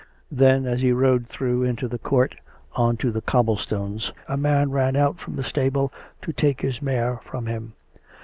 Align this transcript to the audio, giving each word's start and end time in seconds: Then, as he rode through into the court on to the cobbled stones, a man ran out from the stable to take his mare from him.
Then, 0.31 0.65
as 0.65 0.81
he 0.81 0.91
rode 0.91 1.27
through 1.27 1.61
into 1.61 1.87
the 1.87 1.99
court 1.99 2.33
on 2.75 2.97
to 2.97 3.11
the 3.11 3.21
cobbled 3.21 3.59
stones, 3.59 4.11
a 4.27 4.35
man 4.35 4.71
ran 4.71 4.95
out 4.95 5.19
from 5.19 5.35
the 5.35 5.43
stable 5.43 5.93
to 6.23 6.33
take 6.33 6.61
his 6.61 6.81
mare 6.81 7.19
from 7.23 7.45
him. 7.45 7.73